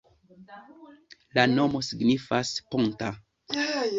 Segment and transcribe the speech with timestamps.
[1.39, 3.13] La nomo signifas: ponta.